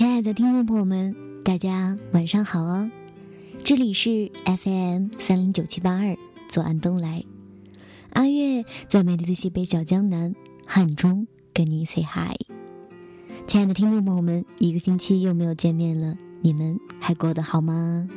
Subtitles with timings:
[0.00, 1.14] 亲爱的听众朋友们，
[1.44, 2.90] 大家晚上好哦！
[3.62, 6.16] 这里是 FM 三零九七八二，
[6.48, 7.22] 左岸东来，
[8.14, 10.34] 阿月在美丽的西北小江南
[10.64, 12.34] 汉中跟你 say hi。
[13.46, 18.08] 亲爱的听众朋友们，一个星期又没有见面了，你们还过得好吗？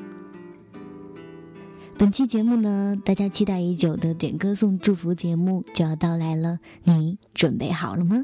[1.97, 8.23] 本期节目呢，大家期待已久的点歌送祝福节目就要到来了，你准备好了吗？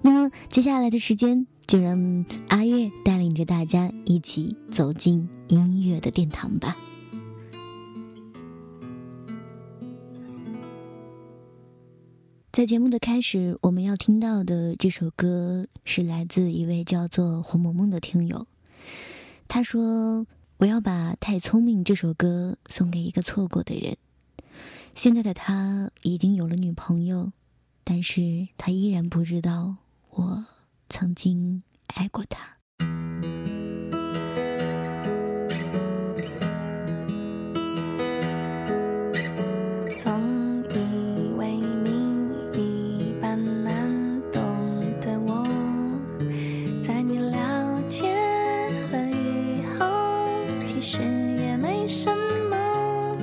[0.00, 6.76] 那么接下来的时间，就让阿月带领着大家一起走进音乐的殿堂吧。
[12.52, 18.46] 在节目的开始，我们要听到的这首歌是来自一位叫做胡萌萌的听友，
[19.48, 20.24] 他说
[20.58, 23.96] ：“我要把《太聪明》这首歌送给一个错过的人。
[24.94, 27.32] 现在的他已经有了女朋友。”
[27.82, 29.74] 但是他依然不知道
[30.10, 30.44] 我
[30.88, 31.62] 曾经
[31.94, 32.40] 爱过他。
[39.96, 41.90] 从以为谜
[42.52, 44.42] 一般难懂
[45.00, 45.46] 的我，
[46.82, 48.12] 在你了解
[48.92, 49.86] 了以后，
[50.64, 51.00] 其实
[51.38, 52.10] 也没什
[52.50, 53.16] 么。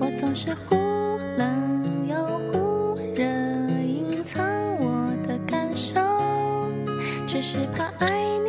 [0.00, 0.74] 我总是忽
[7.58, 8.47] 只怕爱你。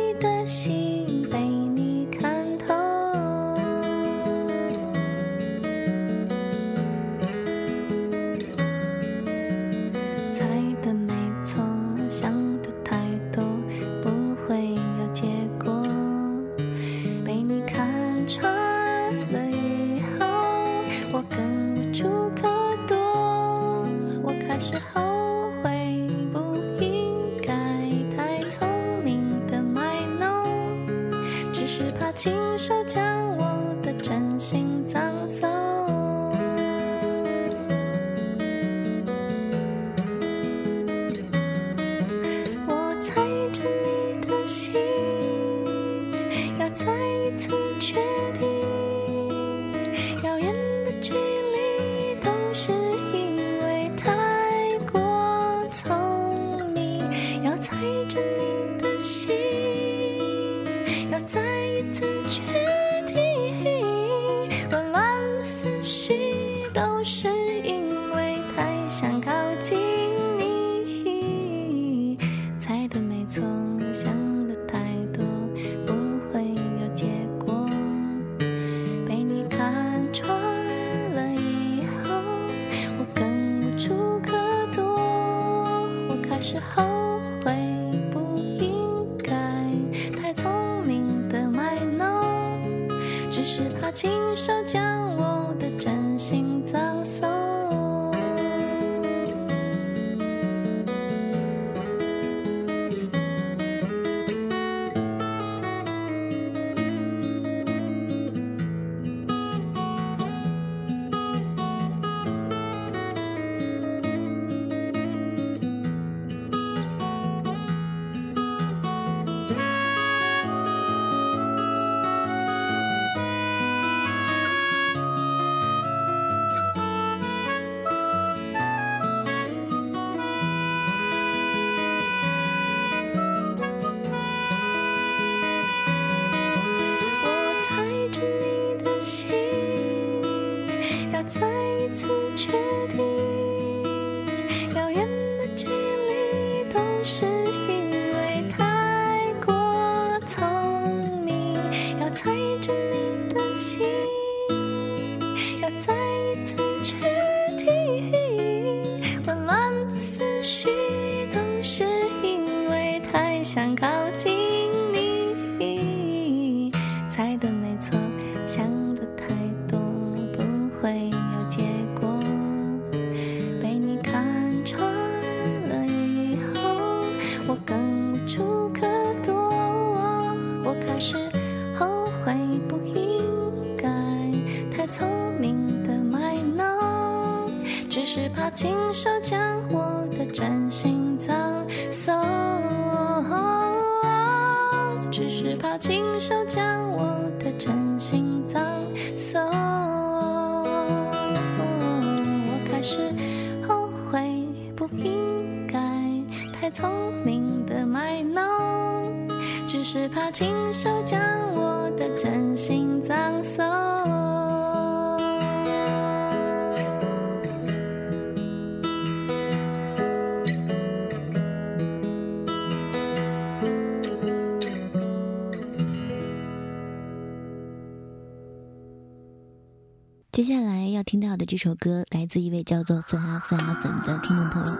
[231.40, 234.78] 的这首歌来自一位叫做粉啊粉啊粉的听众朋友，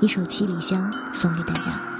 [0.00, 1.97] 一首七里香送给大家。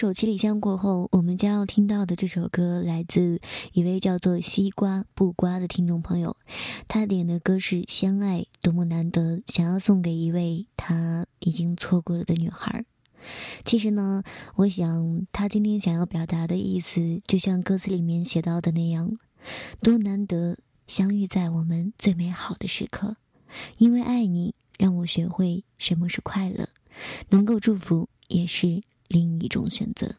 [0.00, 3.38] 首《七里香》过后，我们将要听到的这首歌来自
[3.74, 6.38] 一位叫做西瓜不瓜的听众朋友，
[6.88, 12.82] 他点的歌是《相爱多么难得》，想要送给一位他已经错过了的女孩。
[13.62, 14.22] 其实呢，
[14.54, 19.18] 我想他今天想要表达的意思，就像歌词里面写到的那样，
[19.82, 23.18] 多难得相遇在我们最美好的时刻，
[23.76, 26.70] 因为爱你，让我学会什么是快乐，
[27.28, 28.80] 能够祝福也是。
[29.10, 30.14] 另一种选择。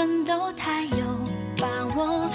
[0.00, 0.96] 青春都太有
[1.58, 2.26] 把握，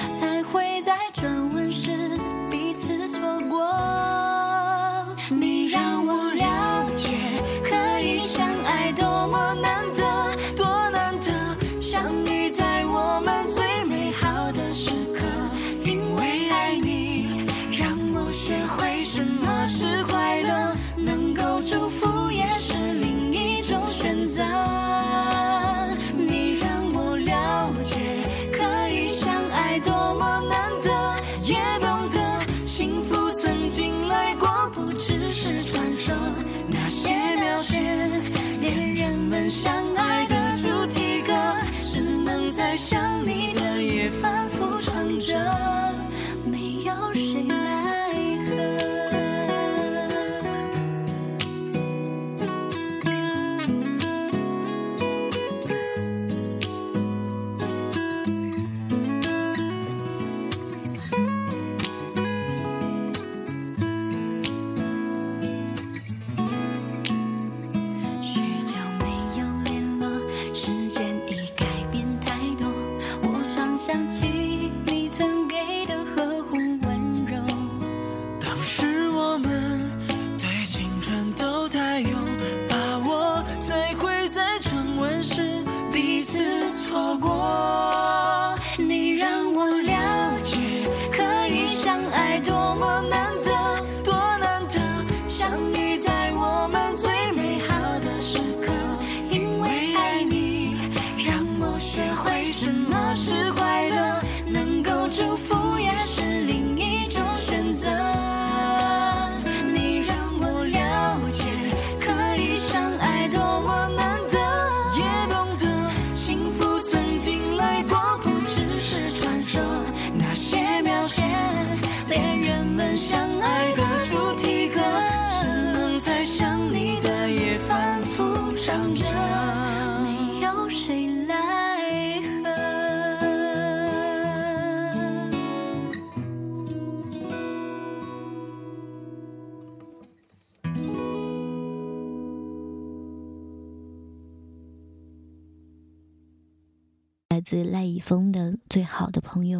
[147.75, 148.39] 赖以峰的
[148.69, 149.59] 《最好的朋友》，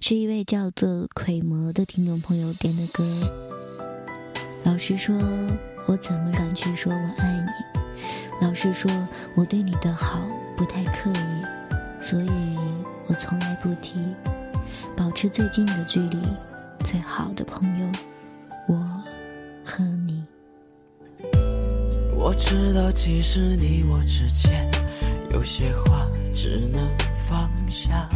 [0.00, 3.04] 是一位叫做奎魔的听众朋友点的歌。
[4.64, 5.14] 老实说，
[5.86, 8.44] 我怎么敢去说我爱你？
[8.44, 8.90] 老实说，
[9.36, 10.20] 我对你的好
[10.56, 12.30] 不太刻意，所以
[13.06, 13.94] 我从来不提。
[14.96, 16.18] 保持最近的距离，
[16.80, 17.86] 最好的朋友，
[18.66, 18.74] 我
[19.64, 20.24] 和你。
[22.16, 24.68] 我知道，其实你我之间
[25.30, 26.82] 有些话只能
[27.32, 28.06] 放下。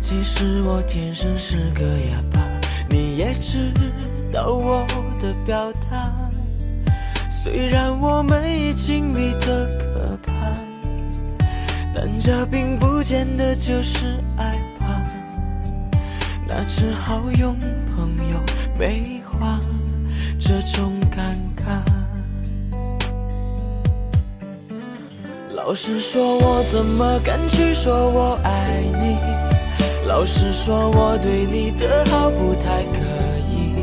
[0.00, 2.40] 其实我天生是个哑巴，
[2.88, 3.70] 你也知
[4.32, 4.86] 道我
[5.20, 6.10] 的表达。
[7.28, 10.32] 虽然我们已经迷得可怕，
[11.94, 15.02] 但这并不见得就是爱吧。
[16.48, 17.54] 那只好用
[17.94, 18.42] 朋友
[18.78, 19.60] 美化
[20.40, 22.05] 这种尴尬。
[25.66, 29.18] 老实说，我怎么敢去说我爱你？
[30.06, 33.00] 老实说，我对你的好不太可
[33.50, 33.74] 以，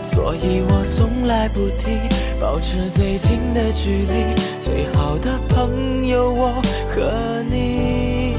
[0.00, 1.98] 所以我从来不提，
[2.40, 4.40] 保持最近的距离。
[4.62, 6.52] 最好的朋友，我
[6.88, 8.36] 和你。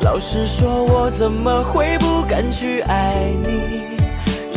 [0.00, 3.80] 老实说，我怎么会不敢去爱你？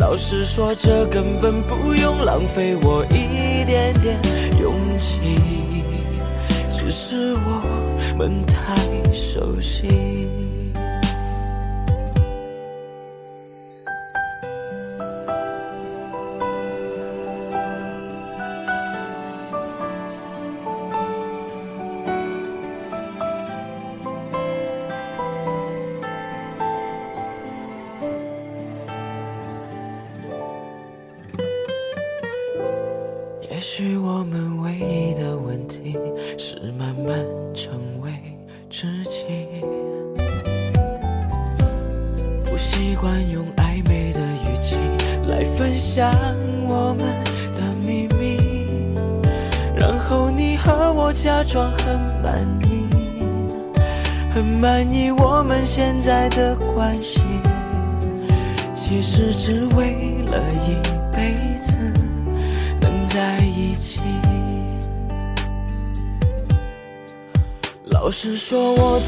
[0.00, 4.18] 老实说，这根本不用浪费我一点点
[4.60, 5.35] 勇气，
[6.98, 8.74] 是我们太
[9.12, 9.86] 熟悉。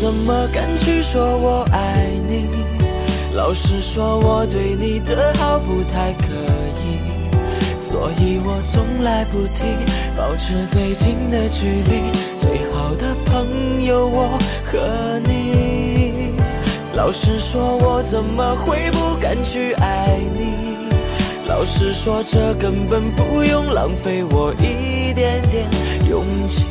[0.08, 2.46] 怎么敢去说我爱你？
[3.34, 6.28] 老实说，我对你的好不太可
[6.80, 9.64] 以，所以我从来不提，
[10.16, 12.10] 保持最近的距离。
[12.40, 16.32] 最好的朋友，我和你。
[16.94, 20.88] 老实说，我怎么会不敢去爱你？
[21.46, 25.68] 老实说，这根本不用浪费我一点点
[26.08, 26.64] 勇气，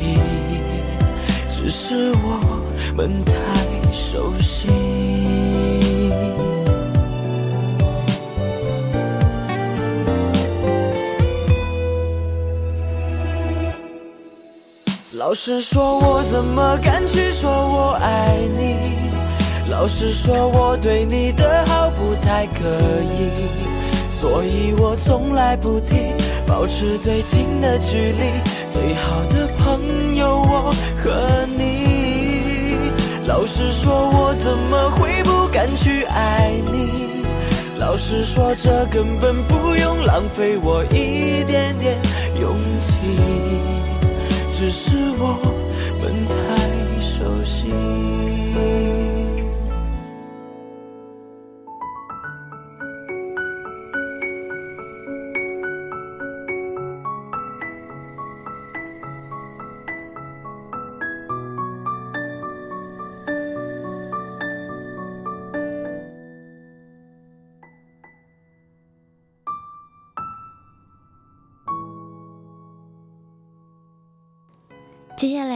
[1.52, 2.57] 只是我
[2.98, 3.32] 们太
[3.92, 4.66] 熟悉。
[15.12, 18.74] 老实说，我怎么敢去说我爱你？
[19.70, 22.64] 老实说，我对你的好不太可
[23.14, 23.30] 以。
[24.08, 28.58] 所以我从来不提，保持最近的距离。
[28.72, 29.46] 最好的
[33.38, 37.22] 老实说，我怎么会不敢去爱你？
[37.78, 41.96] 老实说，这根本不用浪费我一点点
[42.40, 42.96] 勇气，
[44.50, 45.38] 只是我
[46.00, 46.34] 们太
[47.00, 49.07] 熟悉。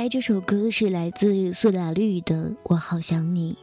[0.02, 2.34] 来这首歌是来自苏打绿的
[2.64, 3.56] 《我好想你》。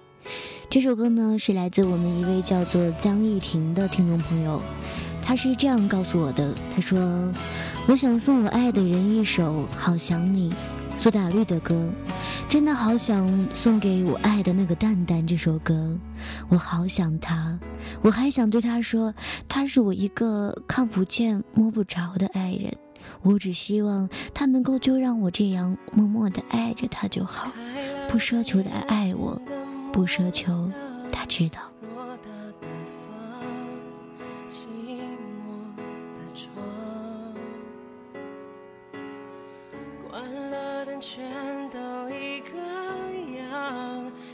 [0.70, 4.62] 这首歌呢是来自我们一位叫做江一婷的听众朋友，
[5.22, 6.98] 他是这样告诉我的：他说，
[7.90, 10.50] 我想送我爱的人一首《好想你》，
[10.98, 11.90] 苏打绿的歌，
[12.48, 15.94] 真的好想送给我爱的那个蛋蛋这首歌，
[16.48, 17.60] 我好想他，
[18.02, 19.14] 我还想对他说，
[19.50, 22.74] 他是我一个看不见摸不着的爱人。
[23.22, 27.52] 我只希望他能够就让我这样默默的爱着他就好，
[28.10, 29.42] 不奢求他爱我，
[29.92, 30.72] 不奢求
[31.12, 31.60] 他知道。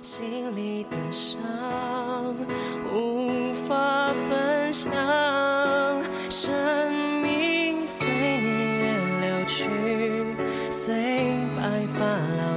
[0.01, 1.41] 心里的伤
[2.93, 5.44] 无法分享。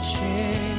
[0.00, 0.69] 去。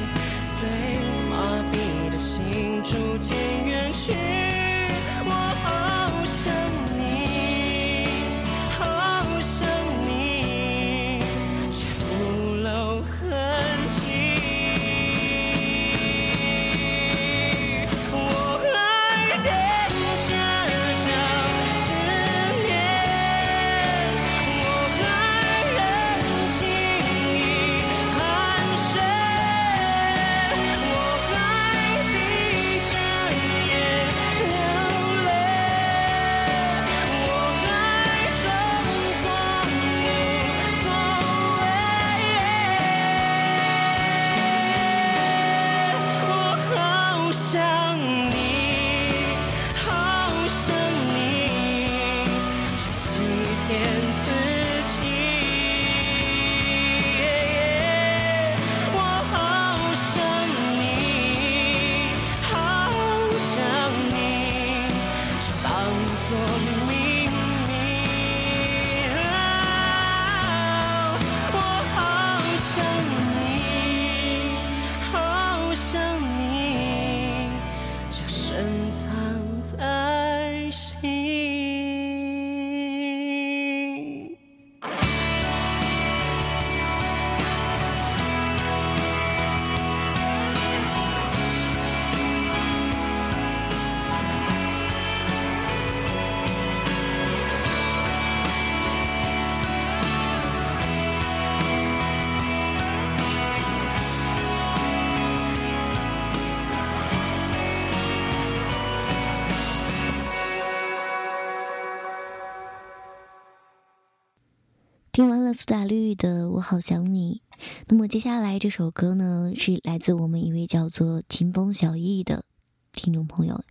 [115.12, 117.42] 听完了苏打绿的我好想你
[117.88, 122.46] 那么接下来这首歌呢是来自我们一位叫做秦风小艺的
[122.92, 123.62] 听众朋友。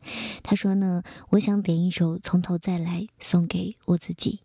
[0.43, 4.41] 他说呢我想点一首从头再来送给我自己。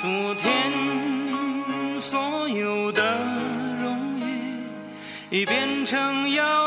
[0.00, 3.18] 昨天所有的
[3.82, 4.62] 荣誉
[5.30, 6.57] 已变成遥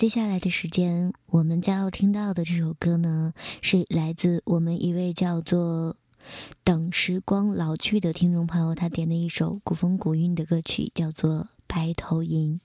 [0.00, 5.94] 接下来的时间我们将要听到的这首歌呢是来自我们一位叫做
[6.64, 12.62] 等时光老去的听众朋友他点的一首古风古韵的歌曲叫做白头吟。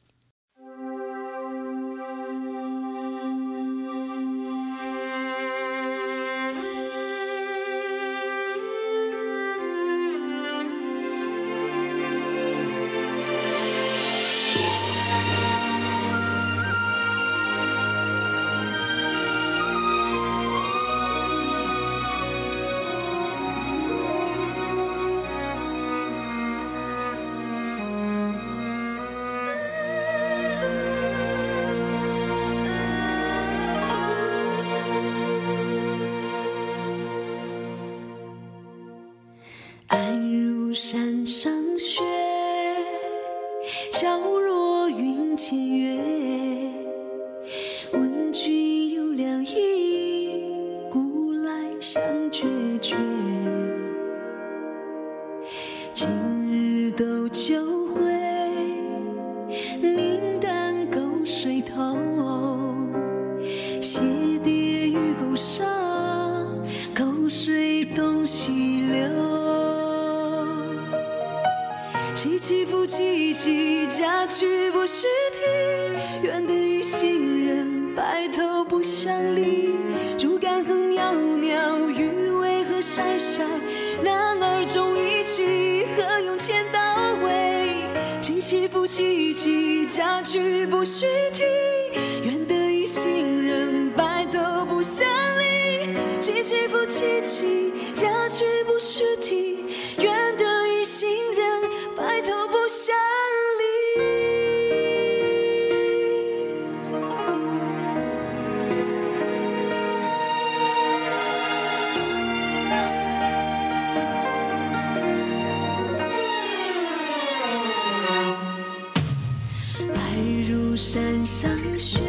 [120.75, 122.01] 山上雪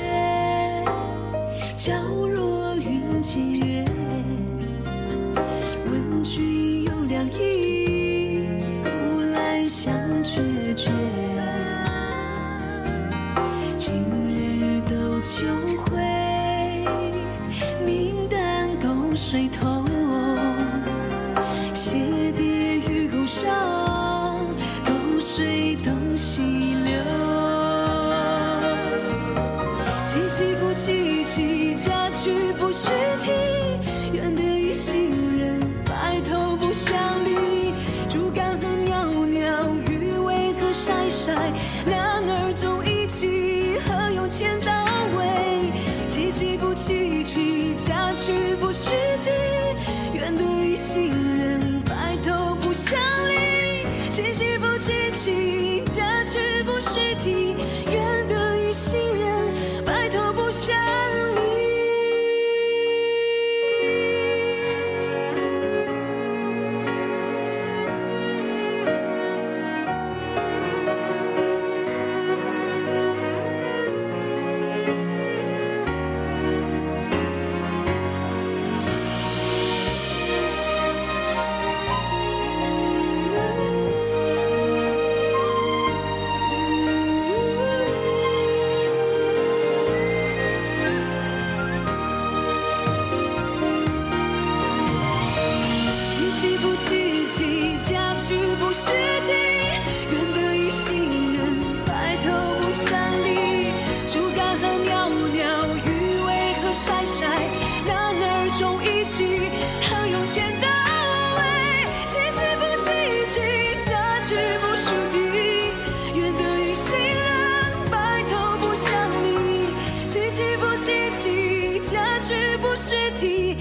[122.26, 123.56] 是不是体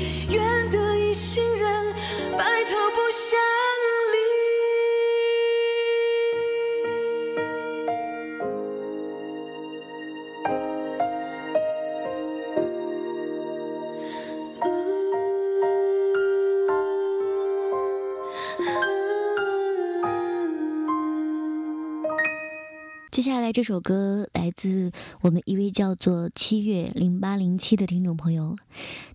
[23.46, 28.56] 来这首歌来自我们一位叫做七月零八零七的听众朋友，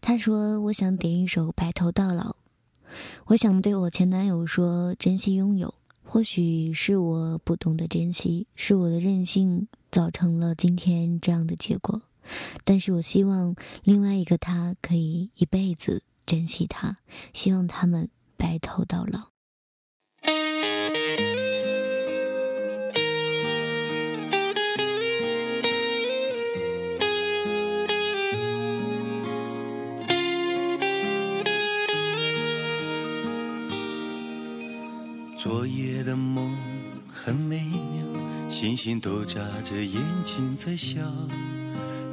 [0.01, 2.31] 他说：“我想点一首《白头到老》，
[3.27, 5.75] 我想对我前男友说，珍惜拥有。
[6.05, 12.01] 或许是我不懂得珍惜，是我的任性造成了今天这样的结果。
[12.63, 16.99] 但是我希望另外一个他可以一辈子珍惜他，
[17.33, 19.31] 希望他们白头到老。”
[35.43, 36.55] 昨夜的梦
[37.11, 41.01] 很美妙，星星都眨着眼睛在笑，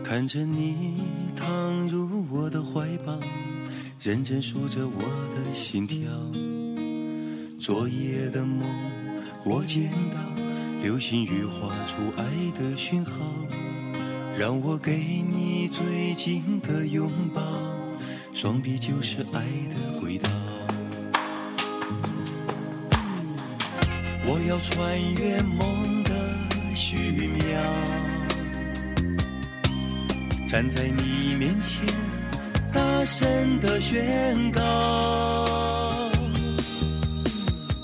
[0.02, 0.94] 看着你
[1.36, 1.46] 躺
[1.90, 3.20] 入我的怀抱，
[4.00, 5.02] 认真数着我
[5.36, 6.00] 的心跳。
[7.60, 8.66] 昨夜的梦，
[9.44, 10.18] 我见到
[10.82, 12.24] 流星雨画出爱
[12.58, 13.12] 的讯号，
[14.40, 17.42] 让我给你最紧的拥抱，
[18.34, 20.30] 双臂就是爱的轨道。
[24.30, 26.12] 我要穿越梦的
[26.76, 26.98] 虚
[27.30, 27.40] 渺，
[30.46, 31.86] 站在你面前，
[32.74, 34.62] 大声的宣告。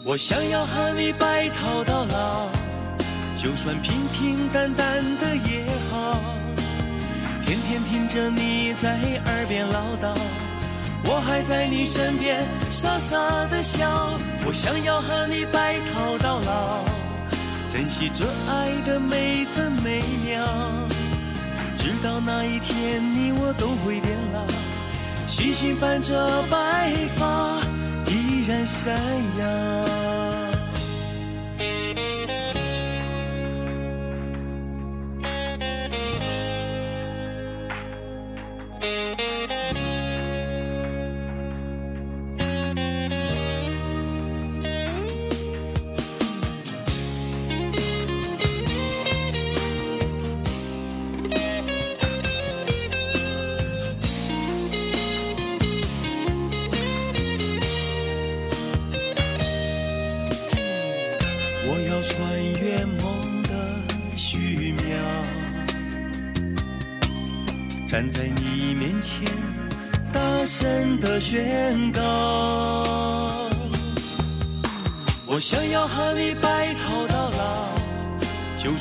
[0.03, 2.49] 我想要和你白头到老，
[3.37, 6.21] 就算平平淡淡的也好，
[7.41, 10.13] 天天听着你在耳边唠叨。
[11.05, 13.17] 我还在你身边傻傻
[13.47, 16.83] 的笑，我想要和你白头到老，
[17.67, 20.43] 珍惜这爱的每分每秒，
[21.75, 24.45] 直到那一天你我都会变老，
[25.27, 27.61] 星星伴着白发
[28.07, 28.93] 依然闪
[29.39, 30.02] 耀。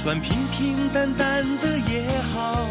[0.03, 2.67] 算平平淡淡的也好，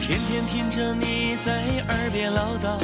[0.00, 2.82] 天天听着你在耳边唠叨。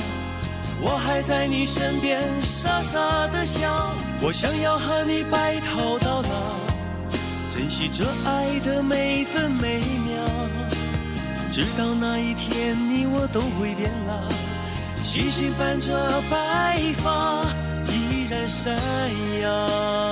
[0.81, 3.01] 我还在你身边傻傻
[3.33, 6.55] 的笑，我想要和你白头到老，
[7.51, 10.23] 珍惜这爱的每分每秒，
[11.51, 14.23] 直到那一天你我都会变老，
[15.03, 17.43] 星星伴着白发
[17.89, 18.73] 依然闪
[19.43, 20.12] 耀。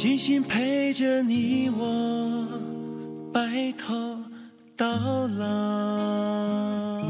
[0.00, 2.48] 星星陪着你我
[3.34, 3.94] 白头
[4.74, 4.86] 到
[5.26, 7.02] 老。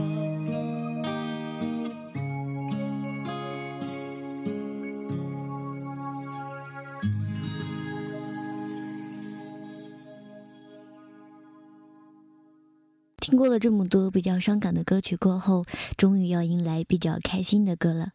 [13.20, 15.64] 听过了这么多比较伤感的歌曲过后，
[15.96, 18.08] 终于要迎来比较开心的歌了。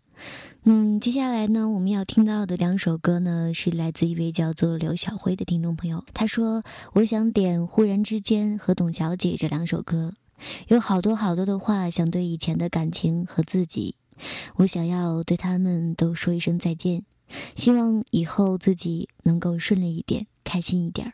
[0.63, 6.03] 嗯，接下来呢，我们要听到的两首歌呢，是来自一位叫做刘小辉的听众朋友。
[6.13, 6.63] 他说
[6.93, 10.13] ：“我想点《忽然之间》和《董小姐》这两首歌，
[10.69, 13.95] 有好多好多的话想对以前的感情和自己，
[14.55, 17.03] 我想要对他们都说一声再见，
[17.55, 21.13] 希望以后自己能够顺利一点，开心一点儿。”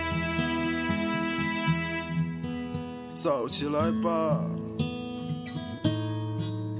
[3.23, 4.43] 早起来吧，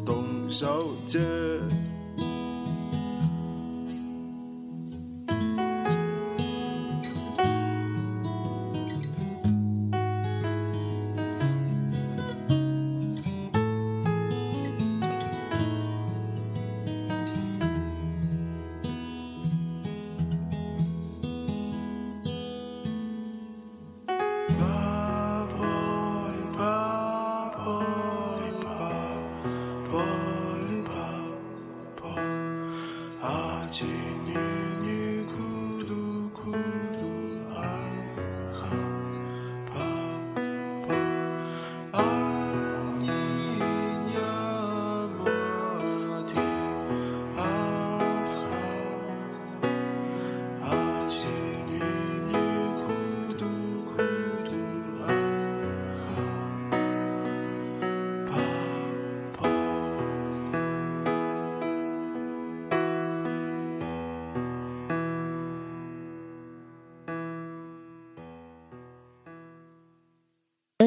[0.03, 1.19] 董小姐。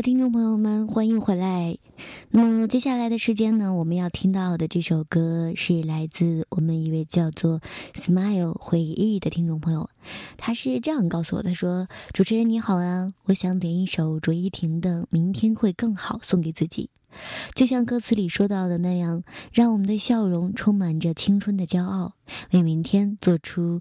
[0.04, 1.78] 听众朋友们，欢迎回来。
[2.28, 7.62] 那么接下来的时间呢，我们要听到的这首歌是来自我们一位叫做
[7.94, 9.88] Smile 回忆的听众朋友，
[10.36, 16.90] 他是这样告诉我的：说主持人你好啊，我想点一首卓依婷的《明天会更好》送给自己，
[17.54, 19.24] 就像歌词里说到的那样，
[19.54, 22.12] 让我们的笑容充满着青春的骄傲，
[22.50, 23.80] 为明天做出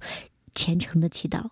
[0.55, 1.49] 虔诚的祈祷。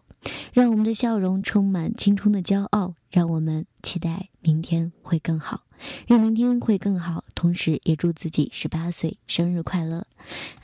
[0.53, 5.61] 让我们的笑容充满青春的骄傲，让我们期待明天会更好，
[6.07, 7.23] 愿明天会更好。
[7.33, 10.05] 同时，也祝自己十八岁生日快乐。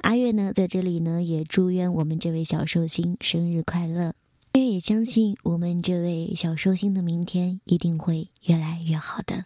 [0.02, 4.14] 阿月呢，在这里呢，也祝愿我们这位小寿星生日快乐。
[4.54, 9.46] 阿月也相信我们这位小寿星的明天一定会越来越好的。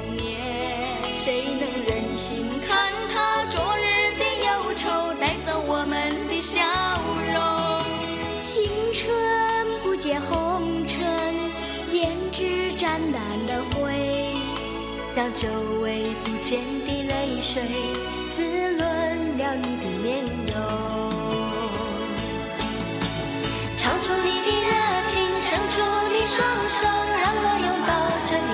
[1.23, 6.59] 谁能忍心看他昨日的忧愁带走我们的笑
[7.31, 7.37] 容？
[8.39, 9.13] 青春
[9.83, 10.99] 不解红尘，
[11.91, 14.33] 胭脂沾染了灰，
[15.15, 15.47] 让久
[15.83, 17.61] 违不见的泪水
[18.27, 18.79] 滋润
[19.37, 20.57] 了你的面容。
[23.77, 24.71] 唱出你的热
[25.05, 26.87] 情，伸出你双手，
[27.21, 27.89] 让我拥抱
[28.25, 28.49] 着你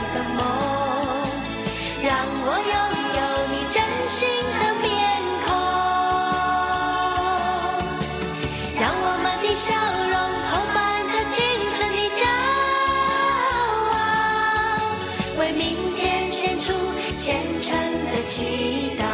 [18.27, 19.05] 祈祷。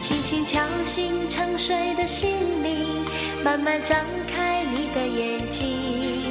[0.00, 2.30] 轻轻敲醒沉睡的心
[2.64, 3.04] 灵，
[3.44, 6.24] 慢慢张开你的眼睛，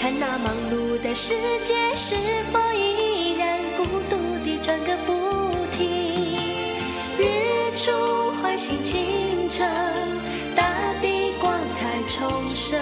[0.00, 2.14] 看那忙碌的世界是
[2.52, 6.38] 否依然孤独地转个不停。
[7.18, 9.68] 日出唤醒清晨，
[10.54, 12.78] 大地光彩重生，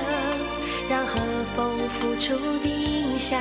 [0.90, 1.18] 让和
[1.56, 3.40] 风拂出的影响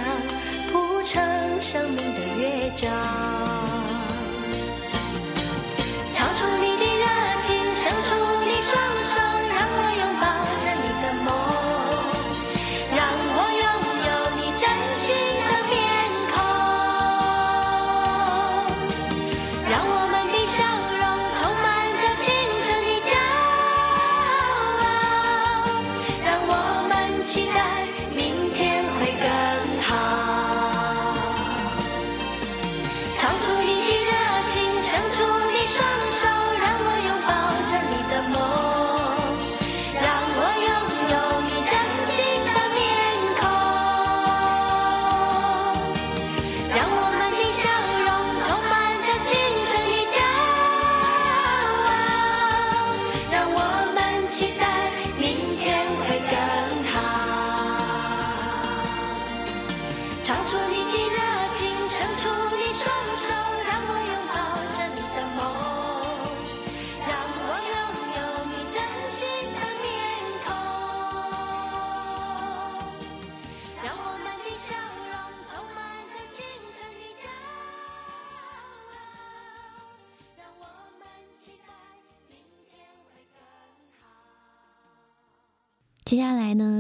[1.06, 1.22] 谱成
[1.62, 2.90] 生命的乐章。
[6.12, 7.06] 唱出你的热
[7.42, 8.35] 情，伸出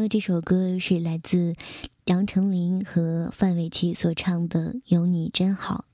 [0.08, 1.56] 这首歌是来自
[2.06, 5.86] 杨丞琳和范玮琪所唱的有你真好。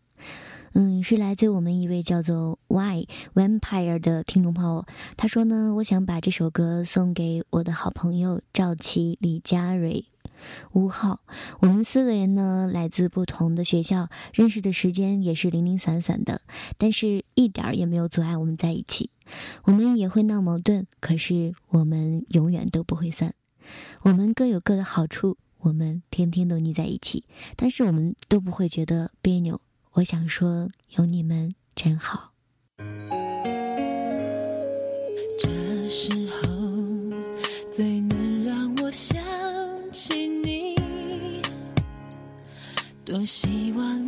[0.73, 4.85] 嗯是来自我们一位叫做 why vampire 的听众朋友
[5.17, 10.05] 他说呢我想把这首歌送给我的好朋友赵琪李佳蕊
[10.71, 11.19] 吴昊。
[11.59, 16.41] 我们四个人呢来自不同的学校认识的时间也是零零散散的
[16.77, 19.09] 但是一点儿也没有阻碍我们在一起。
[19.63, 23.33] 我们也会闹矛盾可是我们永远都不会散。
[24.01, 27.23] 我们各有各的好处我们天天都腻在一起。
[27.55, 29.59] 但是我们都不会觉得别扭
[29.93, 32.31] 我想说有你们真好。
[35.39, 36.47] 这时候
[37.71, 39.21] 最能让我想
[39.91, 40.75] 起你
[43.03, 44.00] 多希望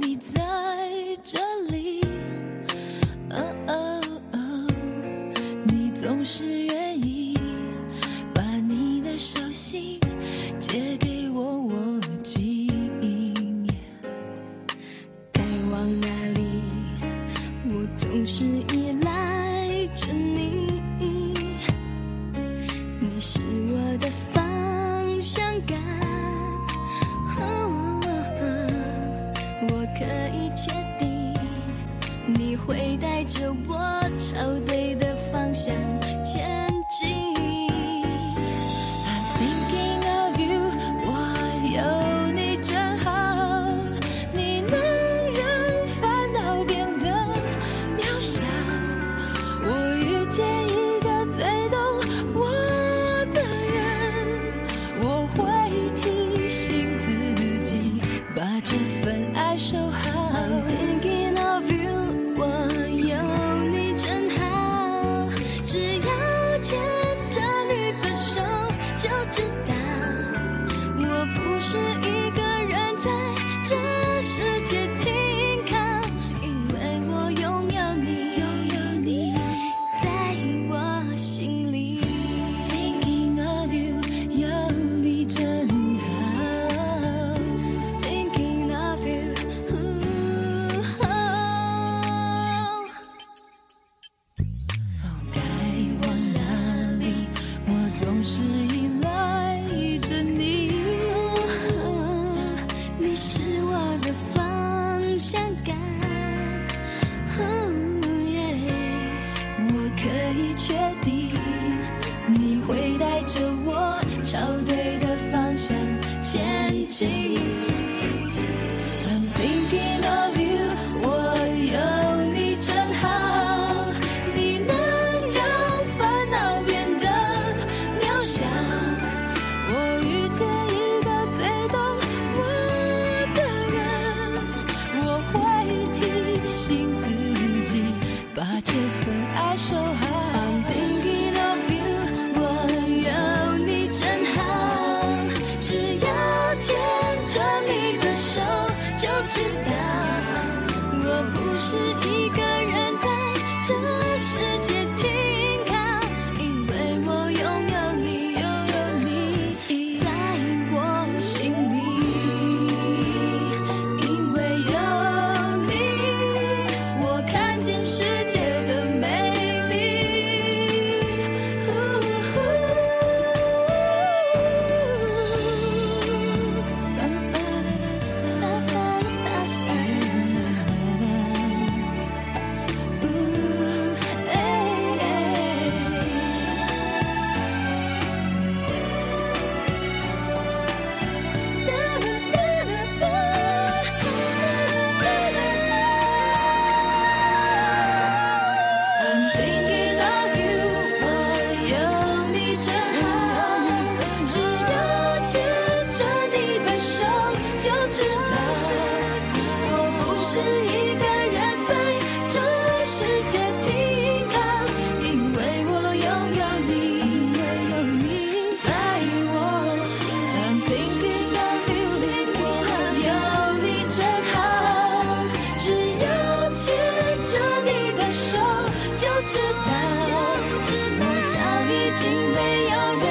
[231.96, 233.08] 竟没有任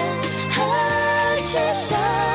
[0.50, 2.31] 何缺少。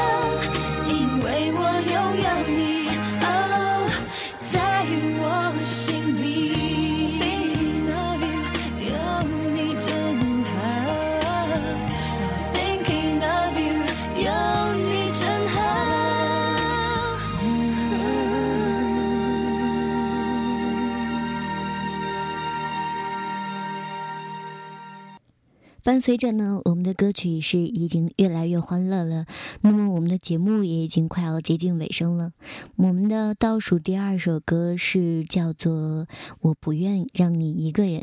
[25.97, 29.25] 伴随着呢，我们的歌曲是已经越来越欢乐了。
[29.61, 32.33] 那么我们的节目也已经快要接近尾声了。
[32.75, 35.73] 我们的倒数第二首歌是叫做
[36.41, 38.01] 《我不愿让你一个人》，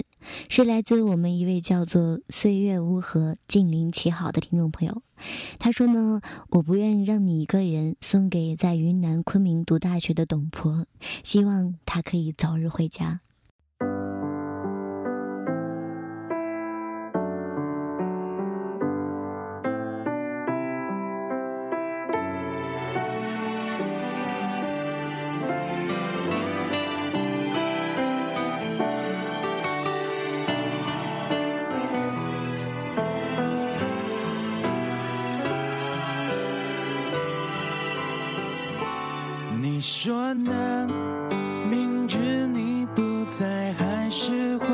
[0.48, 5.02] 是来自我们一位叫做“岁月乌合，静临其好”的听众朋友。
[5.60, 6.20] 他说呢
[6.50, 10.84] ：“我不愿让你一个人，送给在云南昆明读大学的董婆，
[11.22, 13.20] 希望她可以早日回家。”
[39.86, 40.88] 说难，
[41.68, 44.66] 明知你不在，还是会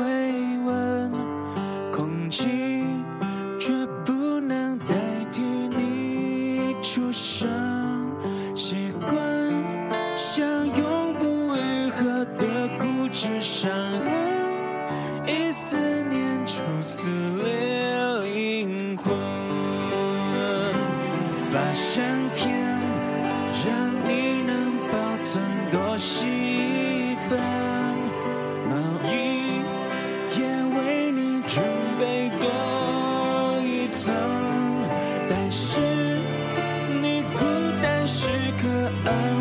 [0.63, 1.11] 问。
[1.91, 2.47] 空气
[3.59, 4.95] 却不能代
[5.29, 7.49] 替你出生。
[8.55, 9.17] 习惯
[10.15, 14.20] 像永不愈合的固执伤痕。
[34.03, 34.11] 走
[35.29, 35.79] 但是
[37.03, 37.45] 你孤
[37.83, 38.27] 单时
[38.57, 38.67] 刻
[39.05, 39.40] 安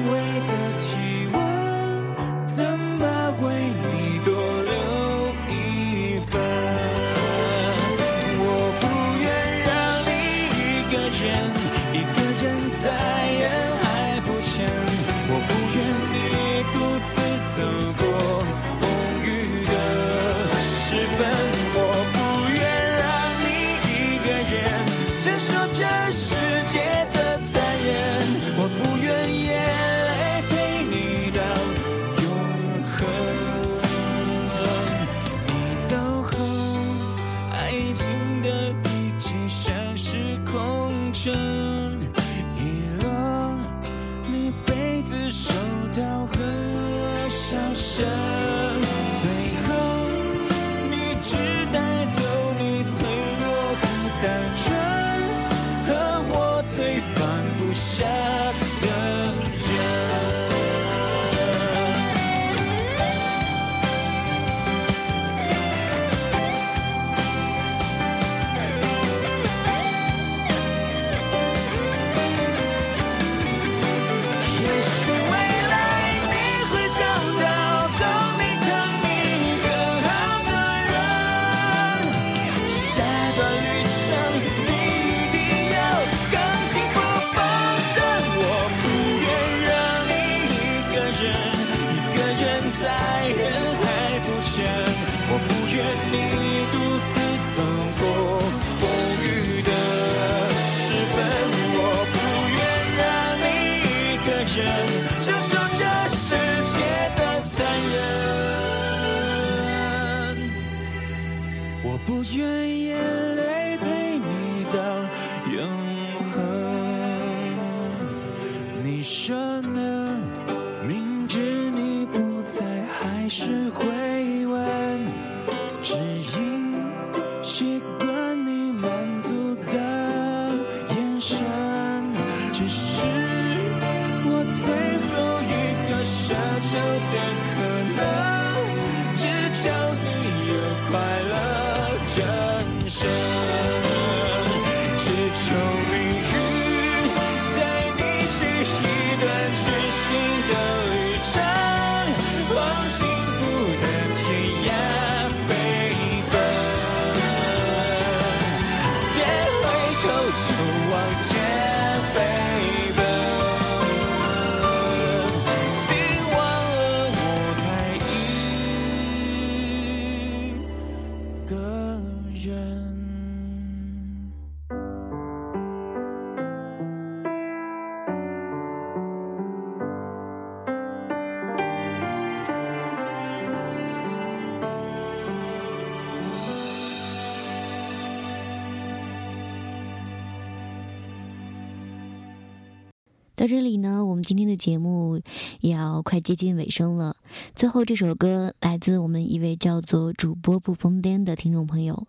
[194.60, 195.22] 节目
[195.62, 197.16] 也要快接近尾声了。
[197.56, 202.06] 最后这首歌来自我们一位叫做主播不疯癫的听众朋友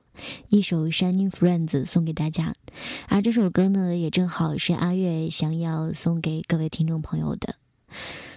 [0.50, 2.54] 一首 shining friends 送给大家。
[3.08, 7.56] 而这首歌呢也正好是阿月想要送给各位听众朋友的。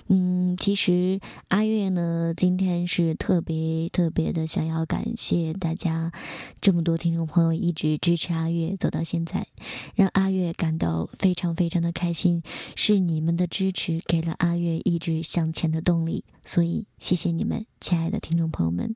[0.09, 6.13] 嗯，其实阿月呢，今天是特别特别的想要感谢大家，
[6.61, 9.47] 这么多听众朋友一直支持阿月走到现在，
[9.95, 12.43] 让阿月感到非常非常的开心，
[12.77, 18.95] 是你们的支持给了阿月一直向前的动力，所以谢谢你们，亲爱的听众朋友们。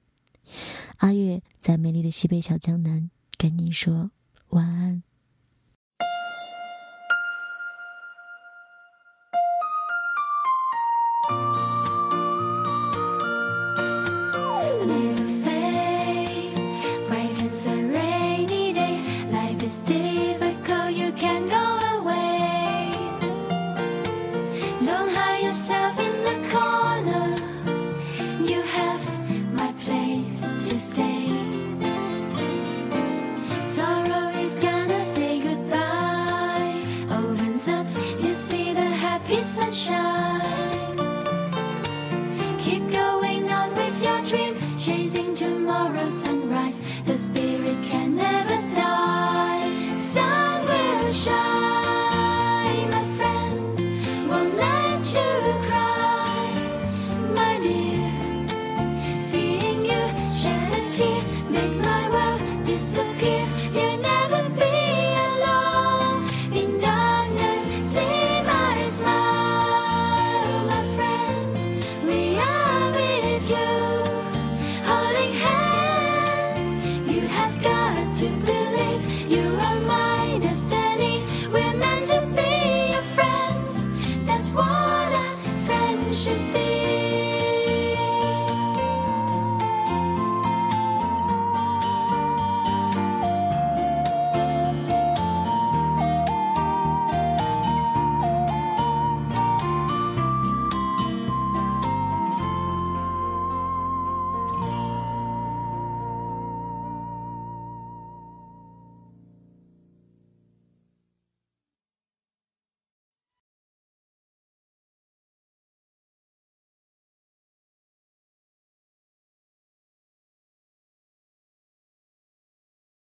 [0.99, 4.11] 阿月在美丽的西北小江南跟您说
[4.51, 5.08] 晚安。